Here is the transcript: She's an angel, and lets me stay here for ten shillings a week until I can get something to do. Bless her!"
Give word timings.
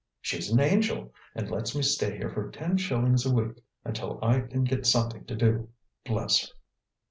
She's 0.19 0.49
an 0.49 0.59
angel, 0.59 1.13
and 1.35 1.47
lets 1.51 1.75
me 1.75 1.83
stay 1.83 2.17
here 2.17 2.31
for 2.31 2.49
ten 2.49 2.75
shillings 2.77 3.23
a 3.23 3.31
week 3.31 3.63
until 3.85 4.17
I 4.23 4.39
can 4.39 4.63
get 4.63 4.87
something 4.87 5.25
to 5.25 5.35
do. 5.35 5.69
Bless 6.05 6.47
her!" 6.47 6.55